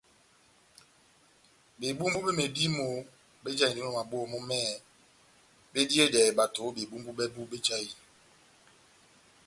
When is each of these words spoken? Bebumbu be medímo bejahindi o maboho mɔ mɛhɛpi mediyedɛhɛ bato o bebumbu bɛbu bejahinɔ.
Bebumbu 1.79 2.19
be 2.25 2.31
medímo 2.41 2.87
bejahindi 3.43 3.81
o 3.87 3.95
maboho 3.97 4.25
mɔ 4.31 4.39
mɛhɛpi 4.49 4.81
mediyedɛhɛ 5.73 6.29
bato 6.37 6.59
o 6.67 6.73
bebumbu 6.75 7.11
bɛbu 7.17 7.41
bejahinɔ. 7.51 8.01